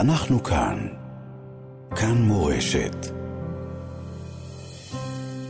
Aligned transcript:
אנחנו 0.00 0.42
כאן. 0.42 0.78
כאן 1.96 2.14
מורשת. 2.28 2.96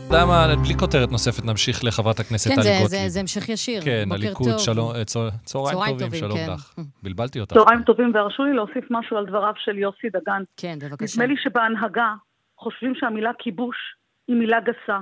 אתה 0.07 0.15
יודע 0.15 0.25
מה, 0.25 0.47
בלי 0.63 0.73
כותרת 0.79 1.11
נוספת 1.11 1.45
נמשיך 1.45 1.83
לחברת 1.83 2.19
הכנסת 2.19 2.49
כן, 2.49 2.55
טלי 2.55 2.63
גוטליב. 2.81 2.87
זה, 2.87 3.09
זה 3.09 3.19
המשך 3.19 3.49
ישיר. 3.49 3.81
כן, 3.81 4.09
הליכוד. 4.11 4.59
שלום, 4.59 4.91
אה, 4.95 5.05
צה- 5.05 5.19
צהריים 5.43 5.99
טובים, 5.99 6.19
שלום 6.19 6.37
כן. 6.37 6.49
לך. 6.53 6.73
בלבלתי 7.03 7.39
אותך. 7.39 7.53
צהריים 7.53 7.83
טובים, 7.83 8.11
והרשו 8.15 8.43
לי 8.43 8.53
להוסיף 8.53 8.85
משהו 8.89 9.17
על 9.17 9.25
דבריו 9.25 9.53
של 9.57 9.77
יוסי 9.77 10.07
דגן. 10.09 10.43
כן, 10.57 10.77
בבקשה. 10.81 11.21
נדמה 11.21 11.33
לי 11.33 11.41
שבהנהגה 11.43 12.13
חושבים 12.57 12.93
שהמילה 12.95 13.31
כיבוש 13.39 13.77
היא 14.27 14.35
מילה 14.35 14.57
גסה. 14.59 14.99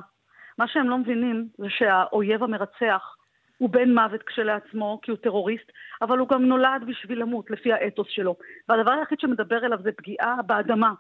מה 0.58 0.66
שהם 0.68 0.90
לא 0.90 0.98
מבינים 0.98 1.48
זה 1.58 1.68
שהאויב 1.70 2.44
המרצח 2.44 3.16
הוא 3.62 3.70
בן 3.70 3.94
מוות 3.94 4.24
כשלעצמו, 4.24 5.00
כי 5.02 5.12
הוא 5.12 5.18
טרוריסט, 5.18 5.72
אבל 6.02 6.18
הוא 6.18 6.28
גם 6.28 6.46
נולד 6.46 6.84
בשביל 6.88 7.22
למות, 7.22 7.52
לפי 7.52 7.74
האתוס 7.74 8.08
שלו. 8.10 8.36
והדבר 8.70 8.92
היחיד 8.92 9.20
שמדבר 9.20 9.66
אליו 9.66 9.80
זה 9.84 9.92
פגיעה 9.92 10.42
באדמה. 10.46 10.94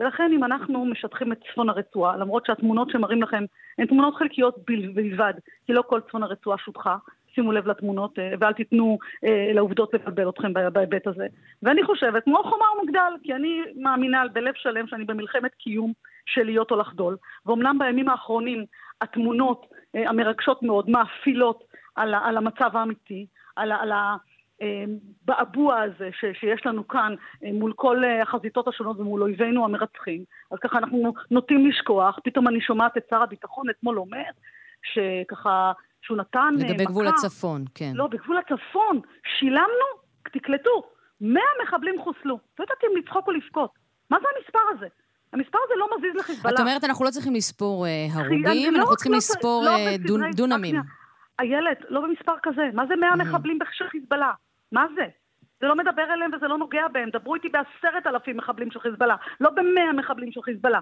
ולכן 0.00 0.30
אם 0.34 0.44
אנחנו 0.44 0.84
משטחים 0.84 1.32
את 1.32 1.38
צפון 1.50 1.68
הרצועה, 1.68 2.16
למרות 2.16 2.46
שהתמונות 2.46 2.90
שמראים 2.90 3.22
לכם 3.22 3.44
הן 3.78 3.86
תמונות 3.86 4.14
חלקיות 4.14 4.56
בל- 4.66 4.92
בלבד, 4.94 5.34
כי 5.66 5.72
לא 5.72 5.82
כל 5.86 6.00
צפון 6.08 6.22
הרצועה 6.22 6.58
שטחה, 6.58 6.96
שימו 7.34 7.52
לב 7.52 7.66
לתמונות 7.66 8.18
אה, 8.18 8.32
ואל 8.40 8.52
תיתנו 8.52 8.98
אה, 9.24 9.50
לעובדות 9.54 9.94
לבלבל 9.94 10.28
אתכם 10.28 10.52
בה- 10.52 10.70
בהיבט 10.70 11.06
הזה. 11.06 11.26
ואני 11.62 11.84
חושבת, 11.84 12.24
כמו 12.24 12.42
חומה 12.42 12.64
ומגדל, 12.82 13.12
כי 13.22 13.34
אני 13.34 13.60
מאמינה 13.76 14.22
בלב 14.32 14.54
שלם 14.56 14.86
שאני 14.86 15.04
במלחמת 15.04 15.54
קיום 15.54 15.92
של 16.26 16.42
להיות 16.42 16.70
או 16.70 16.76
לחדול, 16.76 17.16
ואומנם 17.46 17.78
בימים 17.78 18.08
האחרונים 18.08 18.64
התמונות 19.00 19.66
אה, 19.94 20.08
המרגשות 20.08 20.62
מאוד 20.62 20.90
מאפילות 20.90 21.73
על, 21.94 22.14
על 22.14 22.36
המצב 22.36 22.70
האמיתי, 22.76 23.26
על, 23.56 23.72
על 23.72 23.92
הבעבוע 24.60 25.80
הזה 25.80 26.10
ש, 26.12 26.24
שיש 26.40 26.66
לנו 26.66 26.88
כאן 26.88 27.14
אה, 27.44 27.50
מול 27.52 27.72
כל 27.76 28.04
אה, 28.04 28.22
החזיתות 28.22 28.68
השונות 28.68 29.00
ומול 29.00 29.22
אויבינו 29.22 29.64
המרצחים, 29.64 30.24
אז 30.50 30.58
ככה 30.58 30.78
אנחנו 30.78 31.14
נוטים 31.30 31.66
לשכוח, 31.66 32.18
פתאום 32.24 32.48
אני 32.48 32.60
שומעת 32.60 32.96
את 32.96 33.02
שר 33.10 33.22
הביטחון 33.22 33.70
אתמול 33.70 33.98
אומר 33.98 34.22
שככה, 34.92 35.72
שהוא 36.02 36.16
נתן 36.16 36.54
אה, 36.60 36.64
לגבי 36.68 36.84
גבול 36.84 37.08
מכה. 37.08 37.14
הצפון, 37.14 37.64
כן. 37.74 37.92
לא, 37.94 38.06
בגבול 38.06 38.36
הצפון. 38.38 39.00
שילמנו, 39.38 39.86
תקלטו, 40.32 40.82
100 41.20 41.42
מחבלים 41.62 41.94
חוסלו. 42.00 42.38
לא 42.58 42.64
יודעת 42.64 42.78
אם 42.84 42.96
לצחוק 42.98 43.26
או 43.26 43.32
לבכות. 43.32 43.70
מה 44.10 44.18
זה 44.20 44.26
המספר 44.36 44.58
הזה? 44.70 44.86
המספר 45.32 45.58
הזה 45.64 45.74
לא 45.76 45.88
מזיז 45.98 46.16
לחיזבאללה. 46.16 46.56
את 46.56 46.60
אומרת, 46.60 46.84
אנחנו 46.84 47.04
לא 47.04 47.10
צריכים 47.10 47.34
לספור 47.34 47.86
הרוגים, 48.12 48.74
לא 48.74 48.78
אנחנו 48.78 48.96
צריכים 48.96 49.12
לא- 49.12 49.18
לספור 49.18 49.64
לא 49.64 50.26
דונמים. 50.36 50.76
איילת, 51.40 51.78
לא 51.88 52.00
במספר 52.00 52.34
כזה. 52.42 52.70
מה 52.74 52.86
זה 52.86 52.96
100 52.96 53.16
מחבלים 53.16 53.58
של 53.72 53.88
חיזבאללה? 53.88 54.32
מה 54.72 54.86
זה? 54.94 55.06
זה 55.60 55.66
לא 55.66 55.76
מדבר 55.76 56.12
אליהם 56.14 56.30
וזה 56.36 56.48
לא 56.48 56.58
נוגע 56.58 56.88
בהם. 56.88 57.10
דברו 57.10 57.34
איתי 57.34 57.48
בעשרת 57.48 58.06
אלפים 58.06 58.36
מחבלים 58.36 58.70
של 58.70 58.80
חיזבאללה, 58.80 59.16
לא 59.40 59.50
במאה 59.50 59.92
מחבלים 59.92 60.32
של 60.32 60.42
חיזבאללה. 60.42 60.80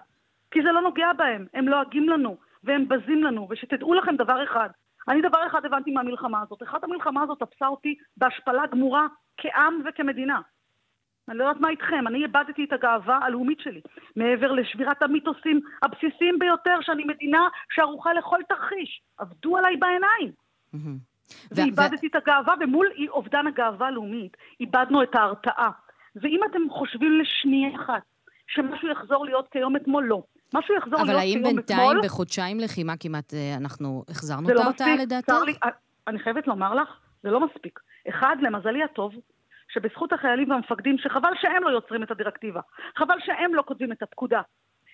כי 0.50 0.62
זה 0.62 0.72
לא 0.72 0.80
נוגע 0.80 1.12
בהם. 1.12 1.46
הם 1.54 1.68
לועגים 1.68 2.08
לנו, 2.08 2.36
והם 2.64 2.88
בזים 2.88 3.24
לנו. 3.24 3.46
ושתדעו 3.50 3.94
לכם 3.94 4.16
דבר 4.16 4.44
אחד, 4.44 4.68
אני 5.08 5.22
דבר 5.22 5.46
אחד 5.46 5.64
הבנתי 5.64 5.90
מהמלחמה 5.90 6.42
הזאת. 6.42 6.62
אחת 6.62 6.84
המלחמה 6.84 7.22
הזאת 7.22 7.38
תפסה 7.38 7.66
אותי 7.66 7.94
בהשפלה 8.16 8.66
גמורה 8.66 9.06
כעם 9.36 9.82
וכמדינה. 9.84 10.40
אני 11.28 11.38
לא 11.38 11.44
יודעת 11.44 11.60
מה 11.60 11.68
איתכם, 11.68 12.06
אני 12.06 12.22
איבדתי 12.22 12.64
את 12.64 12.72
הגאווה 12.72 13.18
הלאומית 13.22 13.60
שלי. 13.60 13.80
מעבר 14.16 14.52
לשבירת 14.52 15.02
המיתוסים 15.02 15.60
הבסיסיים 15.82 16.38
ביותר, 16.38 16.78
שאני 16.80 17.04
מדינה 17.04 17.48
שערוכה 17.74 18.12
לכל 18.12 18.38
תרחיש. 18.48 19.02
עבדו 19.18 19.56
עליי 19.56 19.76
בעיניים. 19.76 20.32
ואיבדתי 21.50 22.06
את 22.06 22.14
הגאווה, 22.14 22.54
ומול 22.60 22.86
אובדן 23.08 23.46
הגאווה 23.46 23.86
הלאומית, 23.86 24.36
איבדנו 24.60 25.02
את 25.02 25.14
ההרתעה. 25.14 25.70
ואם 26.16 26.40
אתם 26.50 26.70
חושבים 26.70 27.20
לשנייה 27.20 27.76
אחת 27.76 28.02
שמשהו 28.46 28.88
יחזור 28.88 29.24
להיות 29.24 29.48
כיום 29.48 29.76
אתמול, 29.76 30.04
לא. 30.04 30.22
משהו 30.54 30.74
יחזור 30.74 31.00
אבל 31.00 31.06
להיות 31.06 31.20
האם 31.20 31.32
כיום 31.32 31.56
בינתיים, 31.56 31.80
אתמול, 31.80 32.00
בחודשיים 32.04 32.60
לחימה 32.60 32.96
כמעט 32.96 33.34
אה, 33.34 33.54
אנחנו 33.56 34.04
החזרנו 34.08 34.46
זה 34.46 34.52
את 34.52 34.56
לא 34.56 34.62
ההרתעה. 34.62 34.96
לדעתך? 34.96 35.32
לי, 35.46 35.54
אני 36.06 36.18
חייבת 36.18 36.46
לומר 36.46 36.74
לך, 36.74 36.88
זה 37.22 37.30
לא 37.30 37.46
מספיק. 37.46 37.80
אחד, 38.08 38.36
למזלי 38.40 38.82
הטוב, 38.82 39.14
שבזכות 39.72 40.12
החיילים 40.12 40.50
והמפקדים, 40.50 40.98
שחבל 40.98 41.32
שהם 41.40 41.62
לא 41.62 41.70
יוצרים 41.70 42.02
את 42.02 42.10
הדירקטיבה, 42.10 42.60
חבל 42.96 43.16
שהם 43.20 43.54
לא 43.54 43.62
כותבים 43.66 43.92
את 43.92 44.02
הפקודה. 44.02 44.40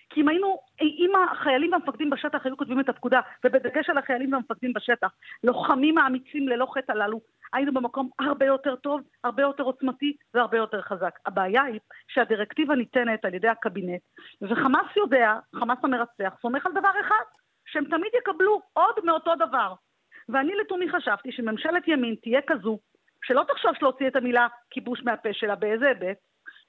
כי 0.09 0.21
אם 0.21 0.27
היינו, 0.27 0.59
אם 0.81 1.11
החיילים 1.31 1.71
והמפקדים 1.71 2.09
בשטח 2.09 2.45
היו 2.45 2.57
כותבים 2.57 2.79
את 2.79 2.89
הפקודה, 2.89 3.21
ובדגש 3.43 3.89
על 3.89 3.97
החיילים 3.97 4.33
והמפקדים 4.33 4.73
בשטח, 4.73 5.11
לוחמים 5.43 5.97
האמיצים 5.97 6.47
ללא 6.47 6.67
חטא 6.73 6.91
הללו, 6.91 7.21
היינו 7.53 7.73
במקום 7.73 8.09
הרבה 8.19 8.45
יותר 8.45 8.75
טוב, 8.75 9.01
הרבה 9.23 9.43
יותר 9.43 9.63
עוצמתי 9.63 10.15
והרבה 10.33 10.57
יותר 10.57 10.81
חזק. 10.81 11.19
הבעיה 11.25 11.63
היא 11.63 11.79
שהדירקטיבה 12.07 12.75
ניתנת 12.75 13.25
על 13.25 13.33
ידי 13.33 13.47
הקבינט, 13.47 14.01
וחמאס 14.41 14.95
יודע, 14.95 15.35
חמאס 15.55 15.77
המרצח, 15.83 16.33
סומך 16.41 16.65
על 16.65 16.71
דבר 16.71 16.91
אחד, 17.01 17.23
שהם 17.65 17.85
תמיד 17.85 18.11
יקבלו 18.21 18.61
עוד 18.73 18.95
מאותו 19.03 19.35
דבר. 19.35 19.73
ואני 20.29 20.51
לתומי 20.55 20.89
חשבתי 20.89 21.31
שממשלת 21.31 21.87
ימין 21.87 22.15
תהיה 22.21 22.41
כזו, 22.47 22.79
שלא 23.23 23.43
תחשוב 23.47 23.71
שלהוציא 23.79 24.07
את 24.07 24.15
המילה 24.15 24.47
כיבוש 24.71 25.01
מהפה 25.03 25.29
שלה, 25.33 25.55
באיזה 25.55 25.87
היבט? 25.87 26.17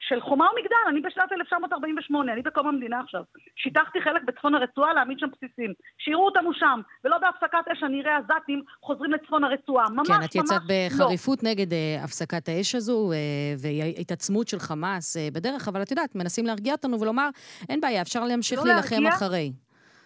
של 0.01 0.21
חומה 0.21 0.47
ומגדל, 0.53 0.77
אני 0.89 1.01
בשנת 1.01 1.33
1948, 1.33 2.33
אני 2.33 2.43
בקום 2.43 2.67
המדינה 2.67 3.01
עכשיו. 3.01 3.23
שיטחתי 3.57 4.01
חלק 4.01 4.23
בצפון 4.23 4.55
הרצועה 4.55 4.95
להעמיד 4.95 5.19
שם 5.19 5.27
בסיסים. 5.33 5.73
שיראו 5.99 6.27
אותנו 6.27 6.53
שם, 6.55 6.81
ולא 7.05 7.19
בהפסקת 7.19 7.59
אש 7.73 7.83
אני 7.83 8.01
אראה 8.01 8.17
עזתים 8.17 8.63
חוזרים 8.83 9.13
לצפון 9.13 9.45
הרצועה. 9.45 9.89
ממש 9.91 10.09
כן, 10.09 10.15
ממש 10.15 10.25
את 10.25 10.35
יצאת 10.35 10.63
לא. 10.69 10.77
בחריפות 10.87 11.43
נגד 11.43 11.73
אה, 11.73 12.05
הפסקת 12.05 12.49
האש 12.49 12.75
הזו 12.75 13.13
אה, 13.13 13.19
והתעצמות 13.59 14.49
של 14.49 14.59
חמאס 14.59 15.17
אה, 15.17 15.29
בדרך, 15.33 15.69
אבל 15.69 15.83
את 15.83 15.91
יודעת, 15.91 16.15
מנסים 16.15 16.47
להרגיע 16.47 16.73
אותנו 16.73 17.01
ולומר, 17.01 17.29
אין 17.69 17.81
בעיה, 17.81 18.03
אפשר 18.03 18.25
להמשיך 18.25 18.59
לא 18.59 18.65
להילחם? 18.65 19.07
אחרי. 19.07 19.53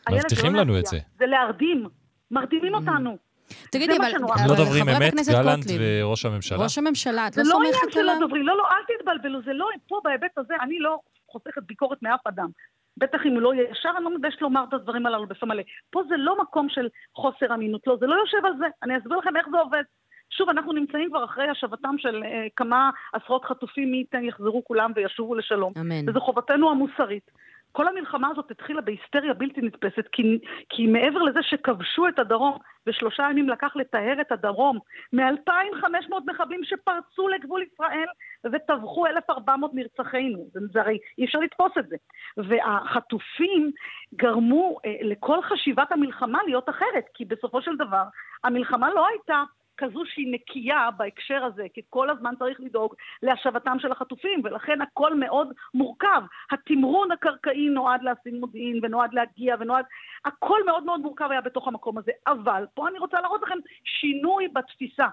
הילד 0.06 0.21
מבטיחים 0.25 0.54
לא 0.54 0.60
לנו 0.60 0.72
להרגיע, 0.72 0.81
את 0.81 0.87
זה. 0.87 0.99
זה 1.19 1.27
להרדים. 1.27 1.87
מרדימים 2.31 2.75
אותנו. 2.75 3.16
תגידי, 3.70 3.92
זה 3.92 3.98
אבל. 3.98 4.15
אבל 4.16 4.50
לא 4.50 4.56
דוברים 4.56 4.88
אמת, 4.88 5.12
גלנט 5.31 5.65
וראש 5.81 6.25
הממשלה? 6.25 6.59
ראש 6.59 6.78
הממשלה, 6.78 7.26
את 7.26 7.32
זה 7.32 7.42
לא 7.44 7.48
לא 7.48 7.59
עניין 7.59 7.72
סומכת 7.75 7.92
של 7.92 8.00
עליו? 8.00 8.15
הדוברים, 8.16 8.42
לא, 8.42 8.56
לא, 8.56 8.65
אל 8.70 8.97
תתבלבלו, 8.97 9.42
זה 9.42 9.53
לא, 9.53 9.69
פה 9.88 10.00
בהיבט 10.04 10.38
הזה, 10.38 10.54
אני 10.60 10.78
לא 10.78 10.98
חוסכת 11.28 11.62
ביקורת 11.62 12.03
מאף 12.03 12.26
אדם. 12.26 12.48
בטח 12.97 13.19
אם 13.26 13.32
הוא 13.32 13.42
לא 13.42 13.54
יהיה 13.54 13.70
ישר, 13.70 13.91
אני 13.97 14.04
לא 14.04 14.15
מתביישת 14.15 14.42
לומר 14.42 14.65
את 14.69 14.75
הדברים 14.75 15.06
הללו 15.06 15.26
בפה 15.26 15.47
מלא. 15.47 15.62
פה 15.91 16.03
זה 16.09 16.15
לא 16.19 16.42
מקום 16.42 16.69
של 16.69 16.88
חוסר 17.15 17.54
אמינות, 17.54 17.87
לא, 17.87 17.97
זה 18.00 18.06
לא 18.06 18.15
יושב 18.15 18.47
על 18.47 18.53
זה. 18.59 18.66
אני 18.82 18.98
אסביר 18.98 19.16
לכם 19.16 19.37
איך 19.37 19.47
זה 19.50 19.59
עובד. 19.59 19.82
שוב, 20.31 20.48
אנחנו 20.48 20.72
נמצאים 20.72 21.09
כבר 21.10 21.25
אחרי 21.25 21.48
השבתם 21.48 21.94
של 21.98 22.22
אה, 22.25 22.47
כמה 22.56 22.91
עשרות 23.12 23.44
חטופים, 23.44 23.91
מי 23.91 23.97
ייתן 23.97 24.25
יחזרו 24.25 24.65
כולם 24.65 24.92
וישובו 24.94 25.34
לשלום. 25.34 25.72
אמן. 25.81 26.09
וזו 26.09 26.21
חובתנו 26.21 26.71
המוסרית. 26.71 27.31
כל 27.77 27.89
המלחמה 27.89 28.29
הזאת 28.29 28.51
התחילה 28.51 28.81
בהיסטריה 28.81 29.35
בלתי 29.35 29.61
נתפסת, 29.61 30.09
כי, 30.12 30.39
כי 30.69 30.87
מעבר 30.87 31.23
לזה 31.23 31.43
שכבשו 31.43 32.09
את 32.09 32.19
הדרום, 32.19 32.59
ושלושה 32.87 33.23
ימים 33.31 33.49
לקח 33.49 33.77
לטהר 33.77 34.21
את 34.21 34.33
הדרום, 34.33 34.79
מ-2,500 35.12 36.15
מחבלים 36.27 36.61
שפרצו 36.65 37.29
לגבול 37.29 37.63
ישראל 37.63 38.07
וטבחו 38.53 39.07
1,400 39.07 39.71
נרצחינו. 39.75 40.47
זה, 40.53 40.61
זה 40.73 40.81
הרי 40.81 40.99
אי 41.19 41.25
אפשר 41.25 41.39
לתפוס 41.39 41.73
את 41.79 41.89
זה. 41.89 41.97
והחטופים 42.37 43.71
גרמו 44.15 44.79
אה, 44.87 44.97
לכל 45.03 45.43
חשיבת 45.43 45.93
המלחמה 45.93 46.39
להיות 46.47 46.69
אחרת, 46.69 47.05
כי 47.15 47.25
בסופו 47.25 47.63
של 47.63 47.77
דבר 47.77 48.05
המלחמה 48.45 48.91
לא 48.95 49.07
הייתה 49.07 49.43
כזו 49.77 50.03
שהיא 50.07 50.33
נקייה 50.33 50.89
בהקשר 50.97 51.45
הזה, 51.45 51.67
כי 51.75 51.81
כל 51.91 52.11
הזמן 52.11 52.35
צריך 52.39 52.61
לדאוג 52.61 52.95
להשבתם 53.23 53.77
של 53.79 53.93
החטופים, 53.93 54.41
ולכן 54.45 54.81
הכל 54.81 55.15
מאוד 55.15 55.53
מורכב. 55.75 56.23
התמרון 56.51 57.12
הקרקעי 57.12 57.69
נועד 57.69 58.03
להשיג 58.03 58.34
מודיעין, 58.34 58.81
ונועד 58.83 59.15
להגיע, 59.15 59.57
ונועד... 59.61 59.84
הכל 60.25 60.65
מאוד 60.67 60.84
מאוד 60.84 61.01
מורכב 61.01 61.29
היה 61.31 61.41
בתוך 61.41 61.69
המקום 61.69 61.99
הזה. 61.99 62.13
אבל 62.27 62.67
פה 62.75 62.89
אני 62.89 62.99
רוצה 62.99 63.21
להראות 63.21 63.43
לכם 63.43 63.59
שינוי 63.84 64.49
בתפיסה. 64.49 65.07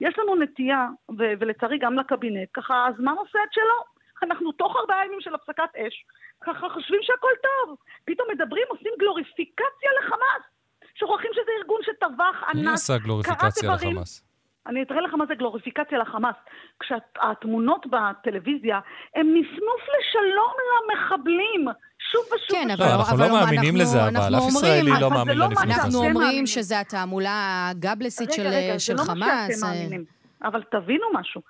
יש 0.00 0.18
לנו 0.18 0.36
נטייה, 0.36 0.88
ו- 1.18 1.32
ולצערי 1.40 1.78
גם 1.78 1.94
לקבינט, 1.94 2.48
ככה 2.52 2.86
הזמן 2.86 3.14
עושה 3.18 3.38
את 3.48 3.52
שלו. 3.52 3.98
אנחנו 4.22 4.52
תוך 4.52 4.76
ארבעה 4.76 5.06
ימים 5.06 5.20
של 5.20 5.34
הפסקת 5.34 5.76
אש, 5.76 6.04
ככה 6.40 6.68
חושבים 6.68 7.00
שהכל 7.02 7.32
טוב. 7.42 7.76
פתאום 8.04 8.28
מדברים, 8.30 8.64
עושים 8.68 8.92
גלוריפיקציה 8.98 9.90
לחמאס. 10.00 10.57
שוכחים 11.00 11.30
שזה 11.32 11.50
ארגון 11.60 11.80
שטבח 11.82 12.48
ענק. 12.48 12.64
מי 12.64 12.72
עשה 12.72 12.98
גלוריפיקציה. 12.98 13.70
לחמאס? 13.74 14.24
אני 14.66 14.82
אתאר 14.82 15.00
לך 15.00 15.14
מה 15.14 15.26
זה 15.26 15.34
גלוריפיקציה 15.34 15.98
לחמאס. 15.98 16.34
כשהתמונות 16.80 17.86
בטלוויזיה 17.86 18.78
הם 19.16 19.26
נפנוף 19.34 19.82
לשלום 19.98 20.52
למחבלים, 20.72 21.64
שוב 22.12 22.22
ושוב 22.26 22.56
כן, 22.58 22.68
ושוב. 22.74 22.82
אבל 22.82 22.90
לא, 22.94 22.98
אנחנו 23.00 23.16
לא 23.18 23.28
מאמינים 23.32 23.58
אנחנו- 23.76 23.78
לזה, 23.80 23.98
אבל 24.08 24.34
אנחנו 24.34 24.48
אף 24.48 24.52
ישראלי 24.54 24.90
לא 25.00 25.10
מאמין 25.10 25.38
לא 25.38 25.44
מה 25.44 25.50
לנפנוף 25.50 25.58
שאתם 25.58 25.70
אנחנו 25.70 25.88
הזה. 25.88 25.98
אומרים 25.98 26.14
מאמינים. 26.14 26.46
שזה 26.46 26.80
התעמולה 26.80 27.36
הגבלסית 27.70 28.32
של, 28.32 28.42
רגע, 28.42 28.50
רגע, 28.58 28.78
של 28.78 28.96
זה 28.96 29.04
חמאס. 29.04 29.18
לא 29.18 29.26
מה 29.26 29.46
שאתם 29.52 29.66
אה, 29.66 29.72
מאמינים. 29.72 30.04
אבל 30.44 30.62
תבינו 30.70 31.06
משהו, 31.14 31.40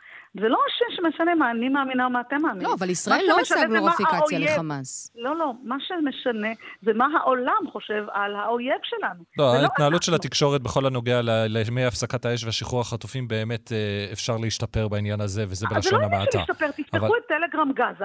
זה 0.40 0.48
לא 0.48 0.58
ש- 0.68 0.96
שמשנה 0.96 1.34
מה 1.34 1.50
אני 1.50 1.68
מאמינה 1.68 2.04
או 2.04 2.10
מה 2.10 2.20
אתם 2.20 2.42
מאמינים. 2.42 2.68
לא, 2.68 2.74
אבל 2.78 2.90
ישראל 2.90 3.20
לא 3.28 3.40
עושה 3.40 3.54
זה 3.58 3.66
גלוריפיקציה 3.66 4.38
לחמאס. 4.38 5.12
לא, 5.16 5.36
לא, 5.36 5.52
מה 5.64 5.76
שמשנה 5.80 6.48
זה 6.82 6.92
מה 6.94 7.06
העולם 7.20 7.62
חושב 7.72 8.04
על 8.12 8.36
האויב 8.36 8.78
שלנו. 8.82 9.24
לא, 9.38 9.42
ולא 9.42 9.62
ההתנהלות 9.62 10.02
של. 10.02 10.14
התקשורת 10.18 10.62
בכל 10.62 10.86
הנוגע 10.86 11.20
לימי 11.24 11.84
הפסקת 11.84 12.24
האש 12.24 12.44
והשחרור 12.44 12.80
החטופים, 12.80 13.28
באמת 13.28 13.72
אה, 13.72 13.76
אפשר 14.12 14.36
להשתפר 14.36 14.88
בעניין 14.88 15.20
הזה, 15.20 15.44
וזה 15.48 15.66
אז 15.76 15.84
זה 15.84 15.90
בלשון 15.90 16.00
לא 16.00 16.06
עניין 16.06 16.10
של 16.10 16.38
המעטה. 16.38 16.38
להשתפר, 16.52 16.70
תפתחו 16.82 17.16
את 17.16 17.22
טלגרם 17.28 17.72
גזה, 17.72 18.04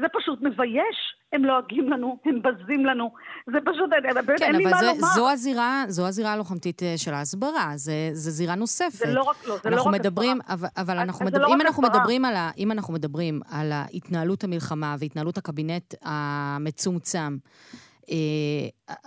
זה 0.00 0.06
פשוט 0.20 0.38
מבייש. 0.42 0.96
הם 1.32 1.44
לועגים 1.44 1.90
לנו, 1.90 2.18
הם 2.24 2.42
בזים 2.42 2.86
לנו. 2.86 3.10
זה 3.46 3.58
פשוט, 3.64 3.90
באמת, 4.14 4.38
כן, 4.38 4.44
אין 4.44 4.54
לי 4.56 4.64
אבל 4.66 4.74
מה 4.74 4.80
זה, 4.80 4.86
לומר. 4.86 5.08
זו 5.14 5.30
הזירה, 5.30 5.84
זו 5.88 6.06
הזירה 6.06 6.32
הלוחמתית 6.32 6.82
אה, 6.82 6.94
של 6.96 7.14
ההסברה, 7.14 7.72
זה, 7.76 7.92
זה 8.12 8.30
זירה 8.30 8.54
נוספת. 8.54 8.92
זה 8.98 9.12
לא 9.14 9.22
רק, 9.22 9.36
לא, 9.46 9.56
זה 9.64 9.70
לא 9.70 9.76
אנחנו 9.76 9.90
רק 9.90 10.00
מדברים, 10.00 10.38
הסברה. 10.40 10.54
אבל, 10.54 10.68
אבל 10.76 10.98
אז- 10.98 11.02
אנחנו 11.02 11.26
אז 11.26 11.32
זה 11.32 11.38
מדברים, 11.38 11.48
לא 11.58 11.62
אם 11.62 11.66
אנחנו 11.66 11.84
הסברה. 11.86 12.00
מדברים 12.00 12.24
על 12.24 12.36
ה, 12.36 12.50
אם 12.58 12.72
אנחנו 12.72 12.94
מדברים 12.94 13.40
על 13.50 13.72
התנהלות 13.94 14.44
המלחמה 14.44 14.96
והתנהלות 14.98 15.38
הקבינט 15.38 15.94
המצומצם, 16.02 17.36
אה, 18.10 18.16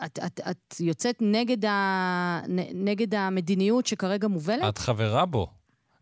את, 0.06 0.20
את, 0.26 0.40
את 0.52 0.80
יוצאת 0.80 1.18
נגד, 1.22 1.66
ה, 1.66 2.40
נגד 2.74 3.16
המדיניות 3.16 3.86
שכרגע 3.86 4.28
מובלת? 4.28 4.64
את 4.70 4.78
חברה 4.78 5.26
בו. 5.26 5.48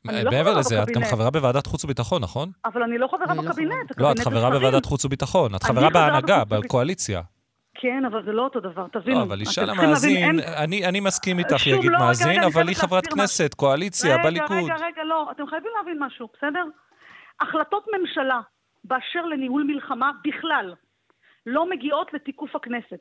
אני 0.10 0.24
לא 0.24 0.32
מעבר 0.32 0.58
לזה, 0.60 0.84
את 0.84 0.90
גם. 0.90 1.04
חברה 1.04 1.30
בוועדת 1.30 1.68
חוץ 1.68 1.84
וביטחון, 1.86 2.22
נכון? 2.22 2.52
אבל 2.66 2.84
אני 2.84 2.98
לא 2.98 3.08
חברה 3.08 3.36
לא 3.36 3.42
בקבינט. 3.42 3.92
לא, 3.98 4.12
את 4.12 4.20
חברה. 4.20 4.50
בוועדת 4.50 4.86
חוץ 4.86 5.06
וביטחון. 5.06 5.56
את 5.56 5.64
חברה 5.64 5.90
בהנהגה, 5.90 6.44
בקואליציה. 6.46 7.22
כן, 7.74 8.06
אבל 8.06 8.26
זה 8.26 8.32
לא 8.32 8.44
אותו 8.44 8.60
דבר, 8.60 8.88
תבינו. 8.92 9.18
לא, 9.18 9.24
אבל 9.24 9.40
אישה 9.40 9.66
למאזין, 9.66 10.40
אני 10.40 10.86
אני 10.86 11.00
מסכים 11.00 11.40
איתך, 11.40 11.60
שוב, 11.60 11.74
יגיד 11.74 11.92
לא, 11.92 12.00
מאזין, 12.00 12.30
רגע, 12.30 12.48
אבל 12.48 12.68
היא 12.68 12.76
חברת 12.76 13.08
כנסת, 13.08 13.54
קואליציה, 13.54 14.14
רגע, 14.16 14.24
בליכוד. 14.24 14.64
רגע, 14.64 14.76
רגע, 14.76 15.04
לא, 15.04 15.32
אתם 15.32 15.48
חייבים 15.48 15.72
להבין 15.78 15.98
משהו, 16.00 16.28
בסדר? 16.38 16.64
החלטות 17.42 17.86
ממשלה 18.00 18.40
באשר 18.84 19.26
לניהול 19.26 19.64
מלחמה 19.64 20.12
בכלל 20.24 20.74
לא 21.46 21.70
מגיעות 21.70 22.14
לתיקוף 22.14 22.56
הכנסת. 22.56 23.00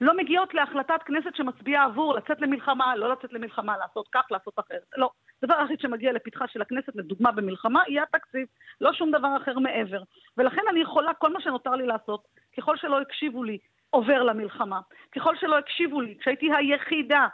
לא 0.00 0.16
מגיעות 0.16 0.54
להחלטת 0.54 1.02
כנסת 1.04 1.34
שמצביעה 1.34 1.84
עבור 1.84 2.14
לצאת 2.14 2.40
למלחמה, 2.40 2.96
לא 2.96 3.12
לצאת 3.12 3.32
למלחמה, 3.32 3.76
לעשות 3.78 4.08
כך, 4.12 4.22
לעשות 4.30 4.58
אחרת. 4.58 4.84
לא. 4.96 5.10
הדבר 5.42 5.54
היחיד 5.54 5.80
שמגיע 5.80 6.12
לפתחה 6.12 6.44
של 6.48 6.62
הכנסת, 6.62 6.96
לדוגמה 6.96 7.32
במלחמה, 7.32 7.82
יהיה 7.88 8.02
התקציב, 8.02 8.46
לא 8.80 8.92
שום 8.92 9.10
דבר 9.10 9.36
אחר 9.42 9.58
מעבר. 9.58 10.02
ולכן 10.36 10.62
אני 10.70 10.80
יכולה, 10.80 11.14
כל 11.14 11.32
מה 11.32 11.40
שנותר 11.40 11.70
לי 11.70 11.86
לעשות, 11.86 12.24
ככל 12.56 12.76
שלא 12.76 13.00
הקשיבו 13.00 13.44
לי, 13.44 13.58
עובר 13.90 14.22
למלחמה. 14.22 14.80
ככל 15.16 15.36
שלא 15.36 15.58
הקשיבו 15.58 16.00
לי, 16.00 16.16
כשהייתי 16.20 16.48
היחידה, 16.54 17.26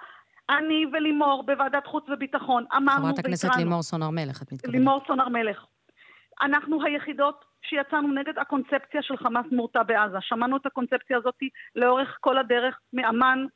אני 0.50 0.87
ולימור 0.93 1.43
בוועדת 1.46 1.87
חוץ 1.87 2.05
וביטחון, 2.08 2.64
אמרנו 2.76 3.02
חברת 3.02 3.19
הכנסת 3.19 3.44
והתרענו. 3.44 3.64
לימור 3.64 3.82
סון 3.82 4.02
הר 4.02 4.10
מלך, 4.10 4.43
את 4.43 4.52
מתכוונת. 4.52 4.75
לימור 4.75 5.00
סון 5.06 5.20
הר 5.20 5.28
מלך. 5.28 5.67
אנחנו 6.43 6.84
היחידות 6.84 7.44
שיצאנו 7.69 8.12
נגד 8.12 8.38
הקונספציה 8.38 9.02
של 9.02 9.16
חמאס 9.16 9.46
מורתע 9.52 9.82
בעזה. 9.82 10.16
שמענו 10.20 10.56
את 10.56 10.66
הקונספציה 10.66 11.16
הזאת 11.16 11.38
לאורך 11.76 12.19
כל 12.20 12.38
הדרך, 12.38 12.78
מאמ"ן, 12.93 13.46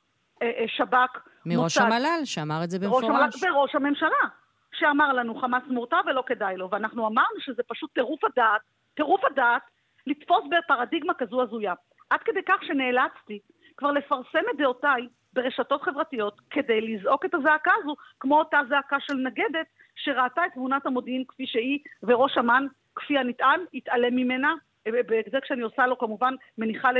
אה, 0.42 0.50
אה, 0.58 0.64
שב"כ, 0.68 1.18
מראש 1.46 1.78
מוסד. 1.78 1.80
המל"ל, 1.80 2.24
שאמר 2.24 2.64
את 2.64 2.70
זה 2.70 2.76
ראש 2.76 3.04
המל"ל 3.04 3.24
במפורש. 3.24 3.42
וראש 3.42 3.74
הממשלה, 3.74 4.24
שאמר 4.72 5.12
לנו 5.12 5.34
חמאס 5.34 5.62
מורתע 5.66 5.96
ולא 6.06 6.22
כדאי 6.26 6.56
לו. 6.56 6.70
ואנחנו 6.70 7.06
אמרנו 7.06 7.40
שזה 7.40 7.62
פשוט 7.68 7.90
טירוף 7.94 8.24
הדעת, 8.24 8.60
טירוף 8.94 9.24
הדעת, 9.24 9.62
לתפוס 10.06 10.44
בפרדיגמה 10.50 11.14
כזו 11.14 11.42
הזויה. 11.42 11.74
עד 12.10 12.20
כדי 12.24 12.40
כך 12.46 12.62
שנאלצתי 12.62 13.38
כבר 13.76 13.92
לפרסם 13.92 14.44
את 14.52 14.56
דעותיי 14.58 15.08
ברשתות 15.32 15.82
חברתיות 15.82 16.40
כדי 16.50 16.80
לזעוק 16.80 17.24
את 17.24 17.34
הזעקה 17.34 17.72
הזו, 17.82 17.94
כמו 18.20 18.38
אותה 18.38 18.60
זעקה 18.68 18.96
של 19.00 19.14
נגדת 19.14 19.66
שראתה 19.96 20.46
את 20.46 20.52
תמונת 20.52 20.86
המודיעין 20.86 21.24
כפי 21.28 21.46
שהיא, 21.46 21.78
וראש 22.02 22.38
אמ"ן, 22.38 22.66
כפי 22.98 23.18
הנטען, 23.18 23.60
התעלם 23.74 24.16
ממנה. 24.16 24.54
בזה 24.88 25.40
כשאני 25.42 25.62
עושה 25.62 25.86
לו 25.86 25.98
כמובן 25.98 26.34
מניחה, 26.58 26.90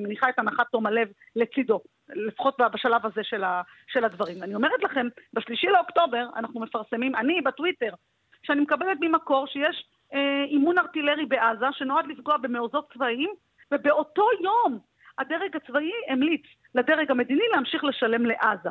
מניחה 0.00 0.28
את 0.28 0.38
הנחת 0.38 0.66
תום 0.72 0.86
הלב 0.86 1.08
לצידו, 1.36 1.80
לפחות 2.08 2.56
בשלב 2.72 3.06
הזה 3.06 3.24
של, 3.24 3.44
ה, 3.44 3.62
של 3.86 4.04
הדברים. 4.04 4.42
אני 4.42 4.54
אומרת 4.54 4.82
לכם, 4.82 5.06
בשלישי 5.32 5.66
לאוקטובר 5.66 6.26
אנחנו 6.36 6.60
מפרסמים, 6.60 7.14
אני 7.16 7.40
בטוויטר, 7.40 7.94
שאני 8.42 8.60
מקבלת 8.60 8.98
ממקור 9.00 9.46
שיש 9.46 9.84
אה, 10.14 10.44
אימון 10.44 10.78
ארטילרי 10.78 11.26
בעזה 11.26 11.66
שנועד 11.72 12.06
לפגוע 12.06 12.36
במעוזות 12.36 12.92
צבאיים, 12.94 13.30
ובאותו 13.72 14.28
יום 14.42 14.78
הדרג 15.18 15.56
הצבאי 15.56 15.90
המליץ 16.08 16.42
לדרג 16.74 17.10
המדיני 17.10 17.44
להמשיך 17.52 17.84
לשלם 17.84 18.26
לעזה. 18.26 18.70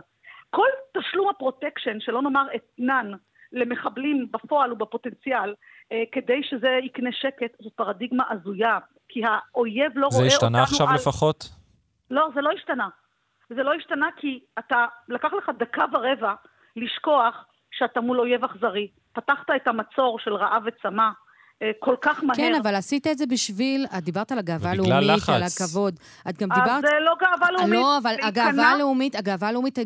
כל 0.49 0.67
תשלום 0.97 1.29
הפרוטקשן, 1.29 1.99
שלא 1.99 2.21
נאמר 2.21 2.47
אתנן, 2.55 3.11
למחבלים 3.53 4.27
בפועל 4.31 4.73
ובפוטנציאל, 4.73 5.55
אה, 5.91 6.03
כדי 6.11 6.43
שזה 6.43 6.79
יקנה 6.83 7.09
שקט, 7.11 7.61
זו 7.61 7.69
פרדיגמה 7.75 8.23
הזויה. 8.29 8.79
כי 9.09 9.21
האויב 9.25 9.91
לא 9.95 10.07
רואה 10.07 10.29
זה 10.29 10.35
אותנו 10.35 10.57
השתנה 10.57 10.63
עכשיו 10.63 10.87
על... 10.89 10.95
לפחות? 10.95 11.49
לא, 12.11 12.29
זה 12.35 12.41
לא 12.41 12.51
השתנה. 12.51 12.87
זה 13.49 13.63
לא 13.63 13.73
השתנה 13.73 14.09
כי 14.17 14.39
אתה, 14.59 14.85
לקח 15.09 15.33
לך 15.33 15.51
דקה 15.59 15.85
ורבע 15.93 16.33
לשכוח 16.75 17.45
שאתה 17.71 18.01
מול 18.01 18.19
אויב 18.19 18.43
אכזרי. 18.43 18.87
פתחת 19.13 19.49
את 19.55 19.67
המצור 19.67 20.19
של 20.19 20.33
רעב 20.33 20.63
וצמא 20.65 21.09
כל 21.79 21.95
כך 22.01 22.23
מהר. 22.23 22.35
כן, 22.35 22.55
אבל 22.61 22.75
עשית 22.75 23.07
את 23.07 23.17
זה 23.17 23.25
בשביל, 23.25 23.85
את 23.97 24.03
דיברת 24.03 24.31
על 24.31 24.39
הגאווה 24.39 24.71
הלאומית. 24.71 25.29
על 25.29 25.43
הכבוד. 25.43 25.99
את 26.29 26.37
גם 26.37 26.51
אז 26.51 26.57
דיברת... 26.59 26.81
זה 26.81 26.99
לא 26.99 27.15
גאווה 27.19 27.51
לאומית. 27.51 27.79
לא, 27.79 27.97
אבל 27.97 28.15
הגאווה 28.21 28.71
הלאומית, 28.71 29.15
הגאווה 29.15 29.47
הלאומית, 29.47 29.77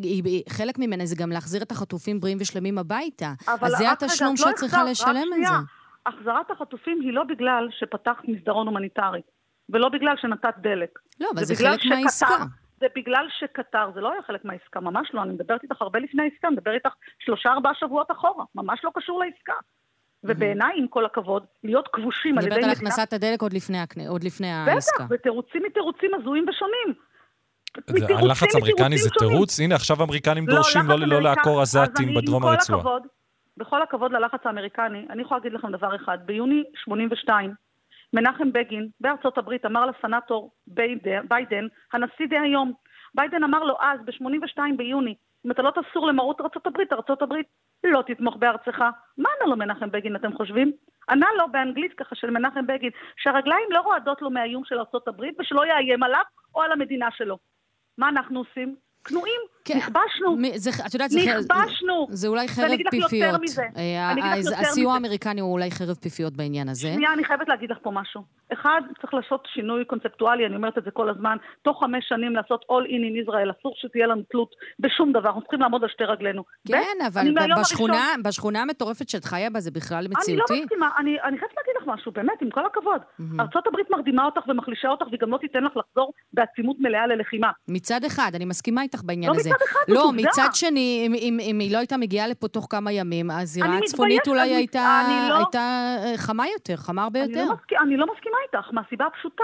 חלק 0.50 0.80
ממנה 0.80 1.06
זה 1.06 1.16
גם 1.16 1.32
להחזיר 1.32 1.62
את 1.62 1.72
החטופים 1.72 2.20
בריאים 2.20 2.38
ושלמים 2.42 2.78
הביתה. 2.78 3.34
אבל 3.48 3.68
אז 3.68 3.78
זה 3.78 3.92
התשלום 3.92 4.30
לא 4.30 4.36
שאת 4.36 4.56
צריכה 4.56 4.84
לשלם 4.84 5.28
את. 5.34 5.48
זה. 5.48 5.54
החזרת 6.06 6.52
החטופים 6.52 7.02
היא 7.02 7.14
לא 7.14 7.24
בגלל 7.24 7.68
שפתחת 7.72 8.28
מסדרון 8.28 8.68
הומניטרי, 8.68 9.22
ולא 9.70 9.90
בגלל 9.90 10.14
שנתת 10.22 10.54
דלק. 10.58 11.00
לא, 11.20 11.30
אבל 11.36 11.44
זה 11.44 11.54
בגלל 11.54 11.78
חלק 11.78 11.86
מהעסקה. 11.86 12.46
זה 12.80 12.86
בגלל 12.96 13.28
שקטר, 13.40 13.92
זה 13.94 14.02
לא 14.02 14.12
היה 14.12 14.22
חלק 14.28 14.46
מהעסקה, 14.46 14.80
ממש 14.80 15.10
לא. 15.14 15.24
אני 15.24 15.34
מדברת 15.34 15.64
איתך 15.64 15.82
הרבה 15.82 16.00
לפני 16.00 16.24
העסקה, 16.24 16.48
אני 16.48 16.56
מדברת 16.56 16.76
איתך 16.76 16.96
שלושה 17.20 17.50
ארבעה 17.50 17.74
שבועות 17.76 18.12
אחורה, 18.12 18.46
ממש 18.56 18.80
לא 18.84 18.92
קשור 18.96 19.20
לעסקה. 19.20 19.54
ובעיניי, 20.24 20.72
עם 20.78 20.88
כל 20.88 21.06
הכבוד, 21.06 21.46
להיות 21.64 21.88
כבושים 21.94 22.38
על 22.38 22.44
ידי 22.44 22.56
מדברת 22.56 22.64
על 22.64 22.76
מדינה... 22.76 22.90
הכנסת 22.90 23.14
הדלק 23.14 23.42
עוד 23.42 23.54
לפני 23.54 23.78
עוד 24.08 24.24
לפני 24.24 24.52
העסקה. 24.52 25.04
בטח, 25.04 25.14
ותירוצים 25.14 25.64
מתירוצים 25.66 26.12
הזויים 26.14 26.46
ושונים. 26.50 26.94
הלחץ 28.18 28.56
האמריקני 28.56 28.98
זה. 28.98 29.10
תירוץ? 29.10 29.60
הנה, 29.60 29.76
עכשיו 29.76 30.02
האמריקנים 30.02 30.46
דורשים 30.46 30.82
לחץ 30.82 30.90
לא- 30.90 31.08
לא 31.08 31.22
לעקור 31.22 31.62
עזתים 31.62 32.14
בדרום 32.14 32.46
הרצועה. 32.46 32.98
בכל 33.58 33.82
הכבוד 33.82 34.12
ללחץ 34.12 34.40
האמריקני, 34.46 35.06
אני 35.10 35.22
יכולה 35.22 35.38
להגיד 35.40 35.54
לכם 35.54 35.72
דבר 35.72 35.96
אחד. 35.96 36.18
ביוני 36.26 36.64
82, 36.76 37.54
מנחם 38.14 38.52
בגין 38.52 38.90
בארצות 39.02 39.38
הברית 39.38 39.66
אמר 39.66 39.86
לסנאטור 39.86 40.52
ביידן, 41.30 41.68
הנשיא 41.94 42.28
דהיום, 42.30 42.74
ביידן 43.16 43.44
אמר 43.44 43.64
לו 43.64 43.76
אז, 43.80 44.00
ב-82 44.06 44.62
ביוני, 44.78 45.16
אתה 45.52 45.62
לא 45.62 45.72
תסור 45.72 46.08
למרות 46.08 46.42
ארצות 46.42 46.68
הברית, 46.68 46.94
ארצות 46.94 47.22
הברית 47.22 47.48
לא 47.84 48.04
תתמוך 48.08 48.36
בארצך. 48.36 48.80
מה 49.18 49.30
ענה 49.40 49.50
לו 49.50 49.58
מנחם 49.58 49.92
בגין, 49.92 50.16
אתם 50.16 50.38
חושבים? 50.38 50.72
ענה 51.10 51.28
לו 51.38 51.52
באנגלית 51.52 51.94
ככה 51.94 52.16
של 52.16 52.30
מנחם 52.30 52.68
בגין, 52.68 52.90
שהרגליים 53.18 53.68
לא 53.70 53.80
רועדות 53.80 54.22
לו 54.22 54.30
מהאיום 54.30 54.66
של 54.66 54.80
ארצות 54.80 55.08
הברית 55.08 55.40
ושלא 55.40 55.66
יאיים 55.66 56.04
עליו 56.04 56.24
או 56.56 56.62
על 56.62 56.72
המדינה 56.72 57.12
שלו. 57.12 57.38
מה 57.98 58.10
אנחנו 58.10 58.40
עושים? 58.40 58.76
כנועים, 59.04 59.42
כן. 59.68 59.78
נכבשנו. 59.78 60.36
מי- 60.38 60.60
זה, 60.60 60.70
את 60.88 60.94
יודעת, 60.94 61.10
זה, 61.12 61.20
נכבשנו. 61.20 62.08
זה 62.10 62.28
אולי 62.28 62.40
ואני 62.40 62.48
חרב 62.56 62.72
אגיד 62.72 62.88
לך 62.88 62.94
יותר 62.94 63.08
פיפיות. 63.10 63.42
מזה. 63.42 63.64
אה, 63.78 64.34
הסיוע. 64.60 64.94
האמריקני 64.94 65.42
הוא 65.42 65.52
אולי 65.52 65.72
חרב 65.72 65.96
פיפיות 65.96 66.34
בעניין 66.34 66.70
הזה. 66.70 66.92
שנייה, 66.94 67.14
אני 67.14 67.24
חייבת 67.24 67.50
להגיד 67.50 67.72
לך 67.72 67.78
פה 67.82 67.92
משהו. 67.92 68.22
אחד, 68.54 68.82
צריך 69.02 69.14
לעשות 69.14 69.48
שינוי 69.54 69.86
קונספטואלי, 69.86 70.46
אני 70.46 70.56
אומרת 70.56 70.78
את 70.78 70.84
זה 70.84 70.92
כל 70.92 71.10
הזמן, 71.10 71.38
תוך 71.62 71.80
חמש 71.84 72.06
שנים 72.10 72.36
לעשות 72.36 72.62
all 72.72 72.86
in 72.88 73.02
in 73.26 73.30
Israel, 73.30 73.60
אסור 73.60 73.74
שתהיה 73.76 74.08
לנו 74.08 74.22
תלות 74.32 74.50
בשום 74.80 75.12
דבר, 75.12 75.28
אנחנו 75.28 75.42
צריכים 75.42 75.60
לעמוד 75.62 75.84
על 75.84 75.90
שתי 75.90 76.04
רגלינו. 76.04 76.44
כן, 76.68 76.78
אבל 77.08 77.22
בשכונה, 77.62 77.98
הראשון- 78.06 78.24
בשכונה 78.24 78.62
המטורפת 78.62 79.10
שאת 79.10 79.26
חיה 79.26 79.50
בה 79.50 79.60
זה 79.60 79.72
בכלל 79.72 79.98
אני 79.98 80.08
לא 80.14 80.20
מציאותי? 80.20 80.62
מסכימה, 80.64 80.90
אני, 81.00 81.12
אני 81.24 81.38
חייבת 81.40 81.54
להגיד 81.58 81.74
לך 81.82 81.88
משהו, 81.88 82.12
באמת, 82.12 82.42
עם 82.42 82.50
כל 82.50 82.66
הכבוד. 82.66 83.02
ארצות 83.40 83.68
הברית 83.68 83.88
מרדימה 83.92 84.26
אותך 84.26 84.42
ומחלישה 84.48 84.88
אותך, 84.90 85.06
והיא 85.08 85.20
גם 85.22 85.30
לא 85.32 85.38
תיתן 85.38 85.64
לך 85.64 85.78
לחזור 85.78 86.14
בעצימות 86.34 86.76
מלאה 86.80 87.08
ללחימה. 87.08 87.52
מצד 87.68 88.04
אחד, 88.04 88.32
אני 88.36 88.46
מסכימה 88.46 88.82
איתך 88.82 89.02
בעניין 89.04 89.32
לא 89.34 89.40
הזה. 89.40 89.50
לא. 89.88 90.12
מצד 90.14 90.48
שני, 90.54 91.04
אם, 91.08 91.14
אם, 91.14 91.38
אם 91.42 91.60
היא 91.60 91.74
לא 91.74 91.78
הייתה 91.78 91.98
מגיעה 91.98 92.28
לפה 92.28 92.48
תוך 92.48 92.68
כמה 92.70 92.92
ימים, 92.92 93.32
הזירה 93.32 93.78
הצפונית 93.78 94.28
אולי 94.28 94.56
הייתה, 94.56 95.04
לא- 95.30 95.36
הייתה 95.38 95.96
אה, 96.06 96.18
חמה 96.18 96.48
יותר, 96.48 96.76
חמה 96.76 97.04
הרבה 97.04 97.24
אני 97.24 97.30
יותר. 97.30 97.46
לא, 97.46 97.54
מסכימה, 97.54 97.82
אני 97.82 97.98
לא 97.98 98.06
מסכימה 98.16 98.38
איתך, 98.48 98.68
מהסיבה 98.72 99.06
הפשוטה, 99.06 99.44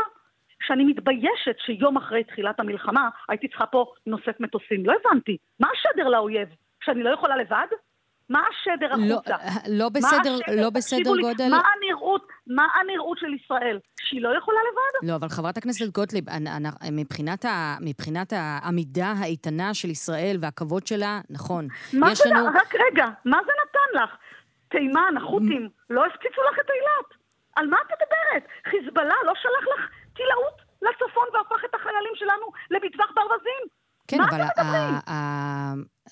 שאני 0.67 0.83
מתביישת 0.83 1.55
שיום 1.65 1.97
אחרי 1.97 2.23
תחילת 2.23 2.59
המלחמה 2.59 3.09
הייתי 3.29 3.47
צריכה 3.47 3.65
פה 3.65 3.85
נושאת 4.07 4.39
מטוסים. 4.39 4.85
לא 4.85 4.93
הבנתי. 5.05 5.37
מה 5.59 5.67
השדר 5.73 6.09
לאויב? 6.09 6.47
שאני 6.83 7.03
לא 7.03 7.09
יכולה 7.09 7.37
לבד? 7.37 7.67
מה 8.29 8.41
השדר 8.49 8.95
לא, 8.95 9.13
החוצה? 9.13 9.35
לא 9.69 9.83
מה 9.83 9.89
בסדר? 9.89 10.37
לא 10.61 10.69
בסדר 10.69 11.11
לי, 11.11 11.21
גודל... 11.21 11.49
מה 11.49 11.61
הנראות, 11.75 12.27
מה 12.47 12.67
הנראות 12.81 13.17
של 13.17 13.33
ישראל? 13.33 13.79
שהיא 13.99 14.21
לא 14.21 14.37
יכולה 14.37 14.57
לבד? 14.71 15.09
לא, 15.09 15.15
אבל 15.15 15.29
חברת 15.29 15.57
הכנסת 15.57 15.93
גוטליב, 15.93 16.25
מבחינת, 16.91 17.45
ה, 17.45 17.75
מבחינת 17.81 18.33
העמידה 18.35 19.13
האיתנה 19.19 19.73
של 19.73 19.89
ישראל 19.89 20.37
והכבוד 20.41 20.87
שלה, 20.87 21.21
נכון. 21.29 21.67
מה 21.93 22.15
זה, 22.15 22.29
לנו... 22.29 22.45
רק 22.45 22.75
רגע, 22.75 23.05
מה 23.25 23.37
זה 23.45 23.51
נתן 23.63 24.03
לך? 24.03 24.09
תימן, 24.69 25.13
החות'ים, 25.17 25.69
לא 25.89 26.05
הפציצו 26.05 26.41
לך 26.51 26.59
את 26.59 26.69
אילת. 26.69 27.23
על 27.55 27.67
מה 27.67 27.77
את 27.77 27.91
מדברת? 27.91 28.49
חיזבאללה 28.69 29.15
לא 29.25 29.33
שלח 29.35 29.67
לך 29.73 29.89
טילאות 30.15 30.61
לצפון 30.81 31.27
והפך 31.33 31.65
את 31.65 31.75
החיילים 31.75 32.13
שלנו 32.15 32.45
למטווח 32.71 33.11
ברווזים? 33.15 33.63
כן, 34.07 34.21
אבל 34.21 34.41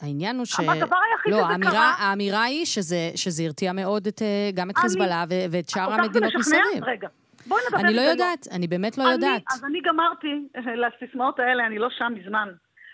העניין 0.02 0.38
הוא 0.38 0.46
ש... 0.46 0.60
הדבר 0.60 0.72
היחיד 1.12 1.34
לא, 1.34 1.38
שזה 1.40 1.46
האמירה, 1.48 1.72
קרה- 1.72 1.96
האמירה 2.00 2.44
היא 2.44 2.66
שזה, 2.66 3.12
שזה 3.16 3.44
הרתיע 3.44 3.74
מאוד 3.74 4.08
את, 4.08 4.22
אה, 4.22 4.50
גם 4.54 4.70
את 4.70 4.76
אני- 4.76 4.82
חיזבאללה 4.82 5.24
ו- 5.30 5.46
ואת 5.52 5.70
שאר 5.70 5.94
המדינות? 5.94 6.32
מסביב. 6.40 6.84
רגע. 6.84 7.08
בואי 7.48 7.62
נדבר 7.68 7.80
אני 7.88 7.94
לא. 7.96 8.02
יודעת, 8.02 8.48
אני 8.52 8.68
באמת 8.68 8.98
לא 8.98 9.04
אני- 9.04 9.12
יודעת. 9.12 9.42
אז 9.54 9.64
אני 9.64 9.80
גמרתי 9.82 10.28
לסיסמאות 10.76 11.40
האלה, 11.40 11.66
אני 11.68 11.80
לא 11.80 11.88
שם 11.98 12.14
מזמן. 12.16 12.48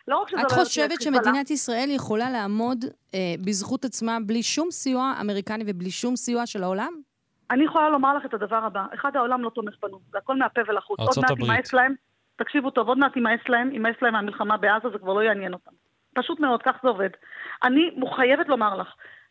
לא 0.07 0.17
רק 0.21 0.29
שזה 0.29 0.41
את 0.41 0.51
לא 0.51 0.57
חושבת 0.57 0.91
יוצא 0.91 0.95
חיזבאללה, 1.03 1.23
שמדינת 1.25 1.51
ישראל 1.51 1.89
יכולה 1.89 2.29
לעמוד 2.29 2.85
אה, 3.13 3.19
בזכות 3.45 3.85
עצמה 3.85 4.17
בלי 4.25 4.43
שום 4.43 4.71
סיוע 4.71 5.13
אמריקני 5.21 5.63
ובלי 5.67 5.91
שום 5.91 6.15
סיוע 6.15 6.45
של 6.45 6.63
העולם? 6.63 6.93
אני 7.51 7.65
יכולה 7.65 7.89
לומר 7.89 8.17
לך 8.17 8.25
את 8.25 8.33
הדבר 8.33 8.55
הבא, 8.65 8.85
אחד, 8.93 9.09
העולם 9.15 9.41
לא 9.43 9.49
תומך 9.49 9.73
בנו, 9.83 9.99
זה 10.11 10.17
הכל 10.17 10.37
מהפה 10.37 10.61
ולחוץ. 10.67 10.99
עוד 10.99 11.09
מעט. 11.21 11.39
יימאס 11.39 11.73
להם, 11.73 11.93
תקשיבו 12.35 12.69
טוב, 12.69 12.87
עוד 12.87 12.97
מעט 12.97 13.15
יימאס 13.15 13.39
להם, 13.49 13.71
יימאס 13.71 13.95
להם 14.01 14.13
מהמלחמה 14.13 14.57
בעזה, 14.57 14.87
זה 14.93 14.97
כבר 14.97 15.13
לא 15.13 15.21
יעניין 15.23 15.53
אותם. 15.53 15.71
פשוט 16.17 16.39
מאוד, 16.39 16.62
כך 16.63 16.75
זה 16.83 16.89
עובד. 16.89 17.09
אני 17.63 17.81
חייבת 18.15 18.47
לומר 18.47 18.75
לך, 18.75 18.88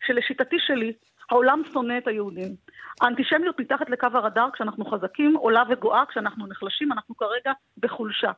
שלשיטתי 0.07 0.57
שלי, 0.59 0.93
העולם 1.31 1.63
שונא 1.73 1.99
את 1.99 2.07
היהודים. 2.07 2.55
האנטישמיות 3.01 3.61
מתחת 3.61 3.91
לקו 3.91 4.07
הרדאר 4.15 4.49
כשאנחנו 4.53 4.85
חזקים, 4.85 5.37
עולה 5.37 5.63
וגואה, 5.71 6.03
כשאנחנו 6.09 6.47
נחלשים, 6.47 6.93
אנחנו 6.93 7.17
כרגע 7.17 7.53
בחולשה. 7.79 8.31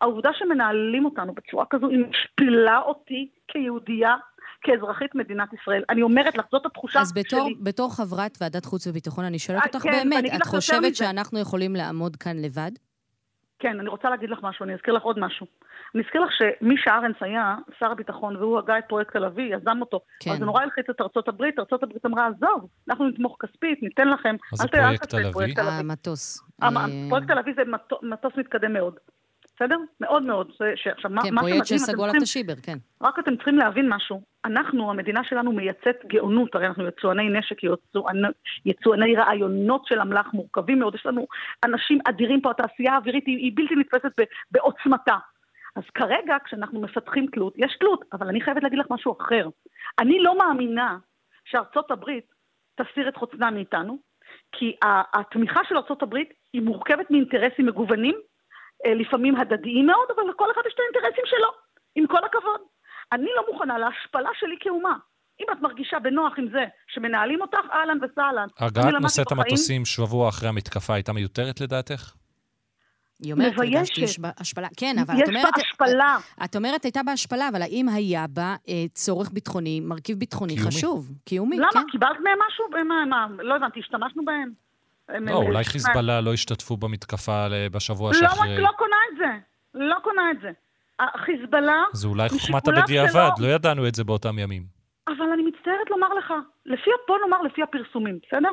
העובדה 0.00 0.30
שמנהלים 0.38 1.04
אותנו 1.04 1.34
בצורה 1.34 1.64
כזו, 1.70 1.88
היא 1.88 1.98
משפילה 1.98 2.78
אותי 2.78 3.28
כיהודייה, 3.48 4.16
כאזרחית 4.60 5.14
מדינת 5.14 5.48
ישראל. 5.52 5.82
אני 5.90 6.02
אומרת 6.02 6.36
לך, 6.36 6.44
זאת 6.52 6.66
התחושה 6.66 7.00
אז 7.00 7.12
בתור, 7.12 7.48
שלי. 7.48 7.54
בתור 7.62 7.94
חברת 7.94 8.38
ועדת 8.40 8.64
חוץ 8.64 8.86
וביטחון, 8.86 9.24
אני 9.24 9.38
שואלת 9.38 9.62
אה, 9.62 9.66
אותך 9.66 9.82
כן, 9.82 9.90
באמת, 10.10 10.24
את 10.36 10.46
חושבת. 10.46 10.96
שאנחנו 10.96 11.38
יכולים 11.38 11.76
לעמוד 11.76 12.16
כאן 12.16 12.36
לבד? 12.36 12.70
כן, 13.58 13.80
אני 13.80 13.88
רוצה 13.88 14.10
להגיד 14.10 14.30
לך 14.30 14.38
משהו, 14.42 14.64
אני 14.64 14.74
אזכיר 14.74 14.94
לך 14.94 15.02
עוד 15.02 15.18
משהו. 15.18 15.46
אני 15.94 16.02
אזכיר 16.04 16.20
לך 16.20 16.30
שמישה 16.32 16.90
ארנס 16.94 17.16
היה 17.20 17.54
שר 17.78 17.90
הביטחון, 17.92 18.36
והוא 18.36 18.58
הגה 18.58 18.78
את 18.78 18.84
פרויקט 18.88 19.12
תל 19.12 19.24
אביב, 19.24 19.52
יזם 19.52 19.80
אותו. 19.80 20.00
כן. 20.20 20.30
אז 20.30 20.38
זה 20.38 20.44
נורא 20.44 20.62
הלחיץ 20.62 20.86
את 20.90 21.00
ארצות 21.00 21.28
הברית, 21.28 21.58
ארצות 21.58 21.82
הברית 21.82 22.06
אמרה, 22.06 22.26
עזוב, 22.26 22.68
אנחנו 22.88 23.08
נתמוך 23.08 23.36
כספית, 23.40 23.82
ניתן 23.82 24.08
לכם. 24.08 24.36
אל 24.62 24.66
תעשה 24.66 24.94
את 24.94 25.00
תל 25.10 25.32
פרויקט 25.32 25.36
אביב? 25.36 25.54
תל 25.54 25.74
אביב. 25.74 25.90
המטוס. 25.90 26.42
המ- 26.62 26.76
אה, 26.76 26.84
פרויקט 27.08 27.26
תל 27.26 27.38
אביב 27.38 27.56
זה 27.56 27.62
מטו- 27.64 28.00
מטוס 28.02 28.32
מתקדם 28.36 28.72
מאוד. 28.72 28.94
בסדר? 29.56 29.76
מאוד 30.00 30.22
מאוד. 30.22 30.50
עכשיו, 30.82 31.10
כן, 31.22 31.34
מה 31.34 31.40
פרויקט 31.40 31.66
שסגרו 31.66 31.94
אתם 31.94 32.02
עליו 32.02 32.16
את 32.16 32.22
השיבר, 32.22 32.54
כן. 32.62 32.78
רק 33.02 33.18
אתם 33.18 33.36
צריכים 33.36 33.58
להבין 33.58 33.88
משהו. 33.88 34.22
אנחנו, 34.44 34.90
המדינה 34.90 35.24
שלנו 35.24 35.52
מייצאת 35.52 35.96
גאונות, 36.06 36.54
הרי 36.54 36.66
אנחנו 36.66 36.86
יצואני 36.86 37.28
נשק, 37.28 37.56
יצואני, 37.64 38.28
יצואני 38.66 39.16
רעיונות 39.16 39.86
של 39.86 40.00
אמל"ח 40.00 40.26
מורכבים 40.32 40.78
מאוד. 40.78 40.94
יש 40.94 41.06
לנו 41.06 41.26
אנשים 41.64 41.98
אדירים 42.08 42.40
פה, 42.40 42.50
התעשייה 42.50 42.92
האווירית 42.92 43.26
היא, 43.26 43.36
היא 43.36 43.52
בלתי 43.54 43.74
נתפסת 43.76 44.20
ב, 44.20 44.24
בעוצמתה. 44.50 45.16
אז 45.76 45.82
כרגע, 45.94 46.36
כשאנחנו 46.44 46.80
מפתחים 46.80 47.26
תלות, 47.26 47.54
יש 47.56 47.76
תלות, 47.80 48.04
אבל 48.12 48.28
אני 48.28 48.40
חייבת 48.40 48.62
להגיד 48.62 48.78
לך 48.78 48.86
משהו 48.90 49.16
אחר. 49.20 49.48
אני 49.98 50.20
לא 50.20 50.38
מאמינה 50.38 50.98
שארצות 51.44 51.90
הברית 51.90 52.24
תסיר 52.74 53.08
את 53.08 53.16
חוצנה 53.16 53.50
מאיתנו, 53.50 53.98
כי 54.52 54.76
התמיכה 55.14 55.60
של 55.68 55.76
ארצות 55.76 56.02
הברית 56.02 56.32
היא 56.52 56.62
מורכבת 56.62 57.10
מאינטרסים 57.10 57.66
מגוונים, 57.66 58.14
לפעמים 59.00 59.36
הדדיים 59.36 59.86
מאוד, 59.86 60.08
אבל 60.14 60.30
לכל 60.30 60.50
אחד 60.52 60.60
יש 60.66 60.74
את 60.74 60.78
האינטרסים 60.80 61.24
שלו, 61.26 61.48
עם 61.94 62.06
כל 62.06 62.24
הכבוד. 62.24 62.60
אני 63.12 63.28
לא 63.36 63.52
מוכנה 63.52 63.78
להשפלה 63.78 64.30
שלי 64.40 64.56
כאומה. 64.60 64.96
אם 65.40 65.46
את 65.52 65.60
מרגישה 65.62 65.98
בנוח 65.98 66.32
עם 66.38 66.48
זה 66.52 66.64
שמנהלים 66.88 67.40
אותך, 67.40 67.58
אהלן 67.72 67.98
וסהלן. 68.04 68.46
הגעת 68.58 68.84
נושאת 69.00 69.26
בחיים- 69.26 69.40
המטוסים 69.40 69.84
שבוע 69.84 70.28
אחרי 70.28 70.48
המתקפה 70.48 70.94
הייתה 70.94 71.12
מיותרת 71.12 71.60
לדעתך? 71.60 72.12
היא 73.22 73.32
אומרת, 73.32 73.52
מביישת. 73.52 73.98
יש 73.98 74.18
בה 74.18 74.30
השפלה. 74.38 74.68
כן, 74.76 74.96
אבל 75.06 75.14
יש 75.14 75.22
את 75.22 75.28
אומרת... 75.28 75.44
בה 75.44 75.62
השפלה. 75.62 76.16
את 76.44 76.56
אומרת 76.56 76.84
הייתה 76.84 77.00
בה 77.02 77.12
השפלה, 77.12 77.48
אבל 77.48 77.62
האם 77.62 77.88
היה 77.88 78.26
בה 78.30 78.54
אה, 78.68 78.74
צורך 78.94 79.30
ביטחוני, 79.32 79.80
מרכיב 79.80 80.18
ביטחוני 80.18 80.54
קיומי. 80.54 80.70
חשוב? 80.70 81.12
קיומי, 81.24 81.56
למה? 81.56 81.68
כן. 81.72 81.82
קיבלת 81.90 82.16
מהם 82.24 82.38
משהו? 82.48 82.64
מה, 82.84 83.04
מה, 83.04 83.26
לא 83.42 83.56
הבנתי, 83.56 83.80
השתמשנו 83.80 84.24
בהם? 84.24 84.52
לא, 85.08 85.32
אולי 85.34 85.64
חיזבאללה 85.64 86.20
לא 86.20 86.32
השתתפו 86.32 86.76
במתקפה 86.76 87.46
בשבוע 87.72 88.10
לא, 88.12 88.18
שאחרי. 88.18 88.60
לא 88.60 88.70
קונה 88.78 88.96
את 89.12 89.16
זה. 89.18 89.38
לא 89.74 89.96
קונה 90.02 90.30
את 90.30 90.40
זה. 90.40 90.50
החיזבאללה, 90.98 91.84
זה 91.92 92.08
אולי 92.08 92.28
חוכמת 92.28 92.68
הבדיעבד, 92.68 93.30
לא 93.38 93.46
ידענו 93.46 93.88
את 93.88 93.94
זה 93.94 94.04
באותם 94.04 94.38
ימים. 94.38 94.62
אבל 95.08 95.26
אני 95.32 95.42
מצטערת 95.42 95.90
לומר 95.90 96.14
לך, 96.14 96.32
לפי, 96.66 96.90
בוא 97.08 97.18
נאמר 97.24 97.42
לפי 97.42 97.62
הפרסומים, 97.62 98.18
בסדר? 98.26 98.48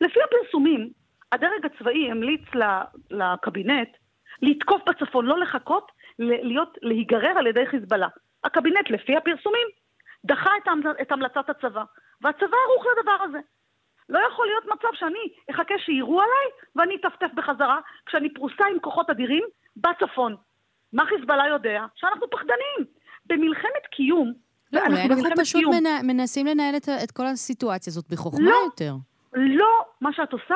לפי 0.00 0.20
הפרסומים, 0.22 0.90
הדרג 1.32 1.64
הצבאי 1.64 2.10
המליץ 2.10 2.40
לקבינט 3.10 3.88
לתקוף 4.42 4.82
בצפון, 4.88 5.26
לא 5.26 5.38
לחכות, 5.38 5.92
להיות, 6.18 6.78
להיגרר 6.82 7.38
על 7.38 7.46
ידי 7.46 7.66
חיזבאללה. 7.66 8.08
הקבינט, 8.44 8.90
לפי 8.90 9.16
הפרסומים, 9.16 9.66
דחה 10.24 10.50
את, 10.62 10.68
ההמל- 10.68 11.02
את 11.02 11.12
המלצת 11.12 11.50
הצבא, 11.50 11.82
והצבא 12.20 12.56
ערוך 12.66 12.84
לדבר 12.98 13.24
הזה. 13.24 13.38
לא 14.08 14.18
יכול 14.32 14.46
להיות 14.46 14.64
מצב 14.78 14.88
שאני 14.94 15.18
אחכה 15.50 15.74
שיירו 15.78 16.20
עליי 16.20 16.46
ואני 16.76 16.96
אטפטף 16.96 17.34
בחזרה 17.34 17.78
כשאני 18.06 18.34
פרוסה 18.34 18.64
עם 18.72 18.78
כוחות 18.80 19.10
אדירים 19.10 19.44
בצפון. 19.76 20.36
מה 20.92 21.06
חיזבאללה 21.06 21.46
יודע? 21.48 21.84
שאנחנו 21.94 22.30
פחדנים. 22.30 22.98
במלחמת 23.26 23.86
קיום, 23.90 24.32
לא, 24.72 24.80
אולי 24.86 25.02
אנחנו 25.04 25.30
פשוט 25.36 25.60
קיום. 25.60 25.74
מנ- 25.74 26.06
מנסים 26.06 26.46
לנהל 26.46 26.76
את 26.76 26.88
את 27.04 27.10
כל 27.10 27.26
הסיטואציה 27.26 27.90
הזאת 27.90 28.04
בחוכמה 28.10 28.50
לא. 28.50 28.56
יותר. 28.64 28.92
לא 29.34 29.66
מה 30.00 30.12
שאת 30.12 30.32
עושה, 30.32 30.54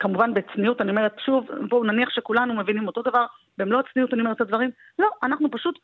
כמובן 0.00 0.34
בצניעות, 0.34 0.80
אני 0.80 0.90
אומרת 0.90 1.14
שוב, 1.26 1.46
בואו 1.68 1.84
נניח 1.84 2.10
שכולנו 2.10 2.54
מבינים 2.54 2.86
אותו 2.86 3.02
דבר, 3.02 3.26
במלוא 3.58 3.80
הצניעות 3.80 4.12
אני 4.14 4.20
אומרת 4.20 4.36
את 4.36 4.40
הדברים, 4.40 4.70
לא, 4.98 5.08
אנחנו 5.22 5.50
פשוט 5.50 5.78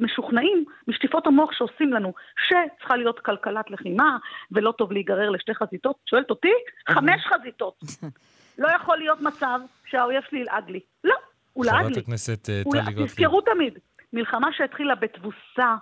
משוכנעים 0.00 0.64
משטיפות 0.88 1.26
המוח 1.26 1.52
שעושים 1.52 1.92
לנו, 1.92 2.14
שצריכה 2.46 2.96
להיות 2.96 3.20
כלכלת 3.20 3.70
לחימה, 3.70 4.18
ולא 4.52 4.72
טוב 4.72 4.92
להיגרר 4.92 5.30
לשתי 5.30 5.54
חזיתות. 5.54 5.96
שואלת 6.06 6.30
אותי? 6.30 6.52
חמש 6.88 7.26
חזיתות. 7.26 7.78
לא 8.58 8.68
יכול 8.68 8.98
להיות 8.98 9.20
מצב 9.20 9.60
שהאויב 9.86 10.22
שלי 10.30 10.38
ילעג 10.38 10.70
לי. 10.70 10.80
לא, 11.04 11.14
הוא 11.52 11.64
לעג 11.64 11.80
חברת 11.80 11.96
לי. 11.96 12.02
הכנסת 12.02 12.50
אה, 12.50 12.62
טלי 12.70 12.80
גוטליב. 12.80 13.06
תזכרו 13.06 13.40
תמיד, 13.40 13.78
מלחמה 14.12 14.48
שהתחילה 14.52 14.94
בתבוסה, 14.94 15.74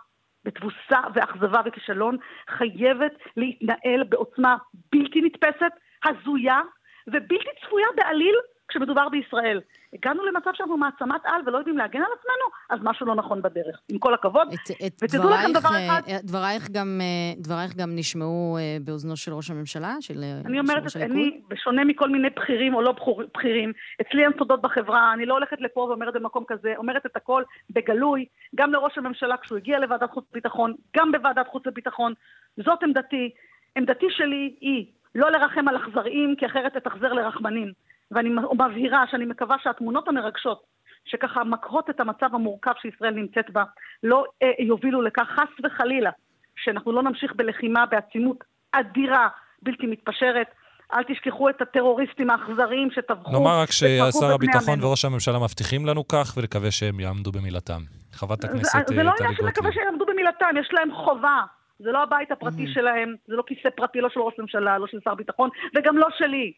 בתבוסה 0.44 1.00
ואכזבה 1.14 1.60
וכישלון, 1.66 2.16
חייבת 2.50 3.12
להתנהל 3.36 4.04
בעוצמה 4.08 4.56
בלתי 4.92 5.20
נתפסת, 5.20 5.72
הזויה 6.04 6.60
ובלתי 7.06 7.50
צפויה 7.66 7.86
בעליל 7.96 8.34
כשמדובר 8.68 9.08
בישראל. 9.08 9.60
הגענו 9.94 10.24
למצב 10.24 10.50
שאנחנו 10.54 10.76
מעצמת 10.76 11.20
על 11.24 11.40
ולא 11.46 11.58
יודעים 11.58 11.78
להגן 11.78 11.98
על 11.98 12.12
עצמנו, 12.18 12.46
אז 12.70 12.78
משהו 12.82 13.06
לא 13.06 13.14
נכון 13.14 13.42
בדרך. 13.42 13.80
עם 13.88 13.98
כל 13.98 14.14
הכבוד. 14.14 14.48
את, 14.48 14.70
את 14.86 15.02
ותדעו 15.02 15.30
לכם 15.30 15.52
דברייך, 15.52 15.58
דבר 15.58 15.74
אה, 15.74 15.86
אחד. 15.86 16.02
אה, 16.08 16.18
דברייך, 16.22 16.70
גם, 16.70 17.00
אה, 17.00 17.42
דברייך 17.42 17.76
גם 17.76 17.96
נשמעו 17.96 18.58
באוזנו 18.84 19.16
של 19.16 19.32
ראש 19.32 19.50
הממשלה, 19.50 19.94
של 20.00 20.22
אה, 20.22 20.40
אני 20.44 20.56
של 20.56 20.60
אומרת, 20.60 20.84
ראש 20.84 20.96
הליכוד? 20.96 21.16
אני, 21.16 21.40
בשונה 21.48 21.84
מכל 21.84 22.08
מיני 22.08 22.30
בכירים 22.30 22.74
או 22.74 22.82
לא 22.82 22.94
בכירים, 23.34 23.72
אצלי 24.00 24.24
אין 24.24 24.32
סודות 24.38 24.62
בחברה, 24.62 25.12
אני 25.12 25.26
לא 25.26 25.34
הולכת 25.34 25.60
לפה 25.60 25.80
ואומרת 25.80 26.14
במקום 26.14 26.44
כזה, 26.46 26.74
אומרת 26.76 27.06
את 27.06 27.16
הכל 27.16 27.42
בגלוי, 27.70 28.24
גם 28.54 28.72
לראש 28.72 28.98
הממשלה 28.98 29.36
כשהוא 29.36 29.58
הגיע 29.58 29.78
לוועדת 29.78 30.10
חוץ 30.10 30.24
וביטחון, 30.30 30.74
גם 30.96 31.12
בוועדת 31.12 31.48
חוץ 31.48 31.66
וביטחון. 31.66 32.12
זאת 32.56 32.82
עמדתי. 32.82 33.30
עמדתי 33.76 34.06
שלי 34.10 34.54
היא 34.60 34.86
לא 35.14 35.30
לרחם 35.30 35.68
על 35.68 35.76
אכזריים, 35.76 36.34
כי 36.38 36.46
אחרת 36.46 36.76
אתאכזר 36.76 37.12
לרחמנים. 37.12 37.72
ואני 38.10 38.30
מבהירה 38.52 39.04
שאני 39.10 39.24
מקווה 39.24 39.56
שהתמונות 39.62 40.08
המרגשות, 40.08 40.62
שככה 41.04 41.44
מקהות 41.44 41.90
את 41.90 42.00
המצב 42.00 42.34
המורכב 42.34 42.72
שישראל 42.82 43.14
נמצאת 43.14 43.50
בה, 43.50 43.64
לא 44.02 44.24
אה, 44.42 44.50
יובילו 44.58 45.02
לכך 45.02 45.28
חס 45.36 45.64
וחלילה, 45.64 46.10
שאנחנו 46.56 46.92
לא 46.92 47.02
נמשיך 47.02 47.32
בלחימה 47.36 47.86
בעצימות 47.86 48.44
אדירה, 48.72 49.28
בלתי 49.62 49.86
מתפשרת. 49.86 50.46
אל 50.94 51.02
תשכחו 51.02 51.50
את 51.50 51.62
הטרוריסטים 51.62 52.30
האכזריים 52.30 52.90
שטבחו 52.90 53.32
נאמר 53.32 53.60
רק 53.60 53.70
ששר 53.70 54.34
הביטחון. 54.34 54.84
וראש 54.84 55.04
הממשלה 55.04 55.38
מבטיחים 55.38 55.86
לנו 55.86 56.08
כך, 56.08 56.34
ונקווה 56.36 56.70
שהם 56.70 57.00
יעמדו 57.00 57.32
במילתם. 57.32 57.80
חברת 58.12 58.40
זה, 58.40 58.48
הכנסת 58.48 58.88
זה 58.88 58.94
אה, 58.98 59.02
לא 59.02 59.10
טלי 59.16 59.26
עניין 59.26 59.36
של 59.36 59.44
מקווה 59.44 59.70
גוטליב. 59.70 59.84
שיעמדו 59.84 60.06
במילתם, 60.06 60.54
יש 60.60 60.68
להם 60.72 60.94
חובה. 60.94 61.42
זה 61.78 61.92
לא 61.92 62.02
הבית 62.02 62.32
הפרטי 62.32 62.64
Mm-hmm. 62.64 62.74
שלהם, 62.74 63.14
זה 63.26 63.34
לא 63.34 63.42
כיסא 63.46 63.68
פרטי, 63.76 64.00
לא 64.00 64.08
של 64.08 64.20
ראש 64.20 64.34
ממשלה, 64.38 64.78
לא 64.78 64.86
של 64.86 64.98
שר 65.04 65.14
ביטחון, 65.14 65.50
וגם 65.76 65.98
לא 65.98 66.06
שלי. 66.18 66.52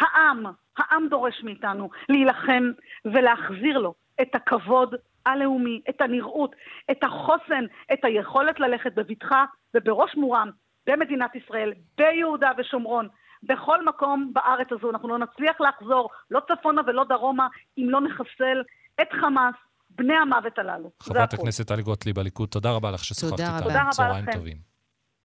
העם, 0.00 0.44
העם 0.78 1.08
דורש 1.08 1.42
מאיתנו 1.42 1.90
להילחם 2.08 2.70
ולהחזיר 3.04 3.78
לו 3.78 3.94
את 4.22 4.34
הכבוד 4.34 4.94
הלאומי, 5.26 5.80
את 5.90 6.00
הנראות, 6.00 6.56
את 6.90 7.04
החוסן, 7.04 7.64
את 7.92 8.04
היכולת 8.04 8.60
ללכת 8.60 8.94
בבטחה 8.94 9.44
ובראש 9.74 10.16
מורם 10.16 10.50
במדינת 10.86 11.34
ישראל, 11.34 11.72
ביהודה 11.98 12.50
ושומרון. 12.58 13.08
בכל 13.42 13.84
מקום 13.84 14.30
בארץ 14.32 14.66
הזו 14.70 14.90
אנחנו 14.90 15.08
לא 15.08 15.18
נצליח 15.18 15.60
לחזור, 15.60 16.10
לא 16.30 16.40
צפונה 16.48 16.82
ולא 16.86 17.04
דרומה, 17.04 17.48
אם 17.78 17.86
לא 17.90 18.00
נחסל 18.00 18.62
את 19.02 19.08
חמאס, 19.20 19.54
בני 19.90 20.14
המוות 20.14 20.58
הללו. 20.58 20.90
חברת. 21.02 21.34
הכנסת 21.34 21.68
טלי 21.68 21.82
גוטליב, 21.82 22.18
הליכוד, 22.18 22.48
תודה 22.48 22.70
רבה 22.70 22.90
לך 22.90 23.04
ששוחחת 23.04 23.40
איתנו. 23.40 23.62
תודה 23.62 23.80
רבה 23.82 23.90
צהריים 23.90 24.24
לכם. 24.28 24.38
טובים. 24.38 24.69